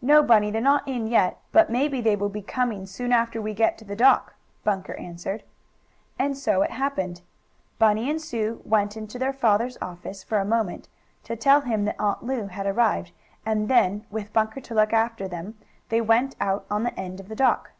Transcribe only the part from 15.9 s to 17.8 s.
they went out on the end of the dock.